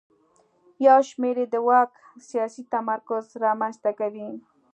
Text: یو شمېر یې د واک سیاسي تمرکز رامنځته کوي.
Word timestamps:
یو 0.85 0.99
شمېر 1.09 1.35
یې 1.41 1.47
د 1.53 1.55
واک 1.67 1.91
سیاسي 2.29 2.61
تمرکز 2.73 3.23
رامنځته 3.43 3.91
کوي. 3.99 4.29